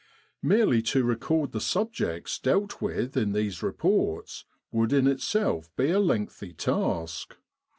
[0.41, 5.99] Merely to record the subjects dealt with in these reports would in itself be a
[5.99, 7.35] lengthy task.